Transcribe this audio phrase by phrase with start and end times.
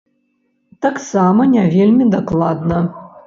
[0.85, 2.81] Таксама не вельмі дакладна.